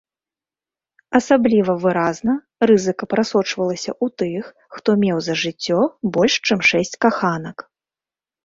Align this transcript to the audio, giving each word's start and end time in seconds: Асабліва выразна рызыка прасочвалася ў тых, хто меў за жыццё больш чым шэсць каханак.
Асабліва 1.19 1.73
выразна 1.83 2.33
рызыка 2.71 3.03
прасочвалася 3.13 3.91
ў 4.03 4.15
тых, 4.23 4.43
хто 4.79 4.89
меў 5.05 5.17
за 5.29 5.33
жыццё 5.43 5.79
больш 6.17 6.33
чым 6.45 6.59
шэсць 6.71 6.97
каханак. 7.07 7.57